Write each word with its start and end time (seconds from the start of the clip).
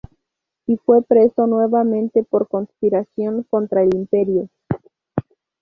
Y 0.65 0.77
fue 0.77 1.03
preso 1.03 1.45
nuevamente 1.45 2.23
por 2.23 2.47
conspiración 2.47 3.43
contra 3.43 3.83
el 3.83 3.93
imperio. 3.93 4.49